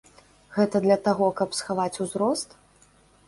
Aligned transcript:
Гэта 0.55 0.79
для 0.85 0.97
таго, 1.07 1.27
каб 1.41 1.49
схаваць 1.59 1.93
узрост? 2.05 2.57